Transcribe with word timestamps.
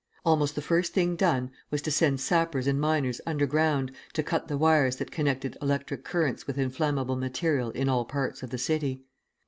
Almost 0.25 0.55
the 0.55 0.63
first 0.63 0.95
thing 0.95 1.15
done 1.15 1.51
was 1.69 1.79
to 1.83 1.91
send 1.91 2.19
sappers 2.21 2.65
and 2.65 2.81
miners 2.81 3.21
underground 3.27 3.91
to 4.13 4.23
cut 4.23 4.47
the 4.47 4.57
wires 4.57 4.95
that 4.95 5.11
connected 5.11 5.55
electric 5.61 6.03
currents 6.03 6.47
with 6.47 6.57
inflammable 6.57 7.17
material 7.17 7.69
in 7.69 7.87
all 7.87 8.03
parts 8.03 8.41
of 8.41 8.49
the 8.49 8.57
city. 8.57 9.03